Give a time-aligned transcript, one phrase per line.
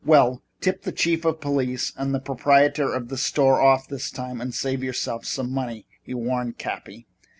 [0.03, 4.41] "Well, tip the chief of police and the proprietor of the store off this time
[4.41, 7.05] and save yourself some money," he warned Cappy.